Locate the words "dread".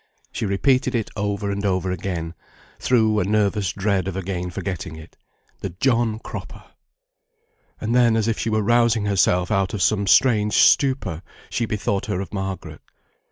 3.71-4.07